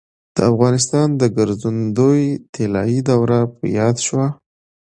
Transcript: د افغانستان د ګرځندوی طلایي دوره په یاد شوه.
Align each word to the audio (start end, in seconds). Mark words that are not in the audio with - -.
د 0.35 0.37
افغانستان 0.51 1.07
د 1.21 1.23
ګرځندوی 1.37 2.23
طلایي 2.53 2.99
دوره 3.09 3.39
په 3.55 3.63
یاد 3.77 3.95
شوه. 4.05 4.25